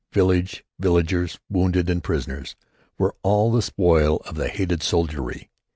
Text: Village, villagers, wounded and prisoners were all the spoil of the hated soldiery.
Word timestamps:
Village, 0.11 0.65
villagers, 0.79 1.37
wounded 1.47 1.87
and 1.87 2.03
prisoners 2.03 2.55
were 2.97 3.13
all 3.21 3.51
the 3.51 3.61
spoil 3.61 4.17
of 4.25 4.33
the 4.33 4.47
hated 4.47 4.81
soldiery. 4.81 5.51